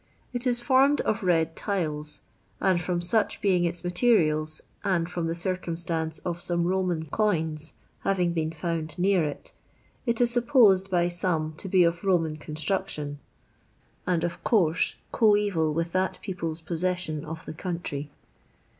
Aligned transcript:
It 0.33 0.47
is 0.47 0.61
formed 0.61 0.99
of 1.01 1.21
red 1.21 1.55
tiles; 1.55 2.21
and 2.59 2.81
from 2.81 3.01
such 3.01 3.39
being 3.39 3.65
its 3.65 3.83
materials, 3.83 4.59
and 4.83 5.07
from 5.07 5.27
the 5.27 5.35
cireumstance 5.35 6.17
of 6.25 6.41
some 6.41 6.65
Roman 6.65 7.05
coins 7.05 7.73
having 7.99 8.33
been 8.33 8.51
found 8.51 8.97
near 8.97 9.23
it, 9.23 9.53
it 10.07 10.19
is 10.19 10.31
supposed 10.31 10.89
by 10.89 11.07
some 11.07 11.53
to 11.57 11.69
be 11.69 11.83
of 11.83 12.03
Roman 12.03 12.35
construction, 12.37 13.19
and 14.07 14.23
of 14.23 14.43
course 14.43 14.95
coeval 15.11 15.71
with 15.71 15.91
that 15.91 16.17
people's 16.23 16.61
possession 16.61 17.23
of 17.23 17.45
the 17.45 17.53
country. 17.53 18.09